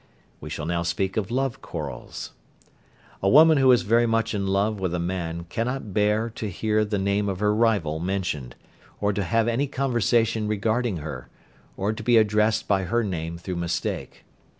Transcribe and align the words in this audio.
We 0.39 0.49
shall 0.49 0.65
now 0.65 0.81
speak 0.81 1.15
of 1.15 1.29
love 1.29 1.61
quarrels. 1.61 2.31
A 3.21 3.29
woman 3.29 3.59
who 3.59 3.71
is 3.71 3.83
very 3.83 4.07
much 4.07 4.33
in 4.33 4.47
love 4.47 4.79
with 4.79 4.95
a 4.95 4.99
man 4.99 5.43
cannot 5.43 5.93
bear 5.93 6.27
to 6.31 6.49
hear 6.49 6.83
the 6.83 6.97
name 6.97 7.29
of 7.29 7.37
her 7.39 7.53
rival 7.53 7.99
mentioned, 7.99 8.55
or 8.99 9.13
to 9.13 9.23
have 9.23 9.47
any 9.47 9.67
conversation 9.67 10.47
regarding 10.47 10.97
her, 10.97 11.29
or 11.77 11.93
to 11.93 12.01
be 12.01 12.17
addressed 12.17 12.67
by 12.67 12.85
her 12.85 13.03
name 13.03 13.37
through 13.37 13.57
mistake. 13.57 14.25